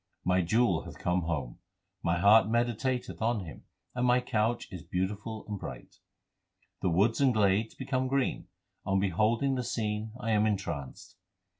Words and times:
My 0.23 0.41
Jewel 0.41 0.85
hath 0.85 0.97
come 0.97 1.21
home, 1.25 1.59
my 2.01 2.17
heart 2.17 2.47
meditateth 2.49 3.21
on 3.21 3.41
Him, 3.45 3.65
and 3.93 4.07
my 4.07 4.19
couch 4.19 4.67
is 4.71 4.81
beautiful 4.81 5.45
and 5.47 5.59
bright. 5.59 5.97
The 6.81 6.89
woods 6.89 7.21
and 7.21 7.31
glades 7.31 7.75
become 7.75 8.07
green; 8.07 8.47
1 8.81 8.93
on 8.93 8.99
beholding 8.99 9.53
the 9.53 9.63
scene 9.63 10.13
I 10.19 10.31
am 10.31 10.47
entranced. 10.47 11.17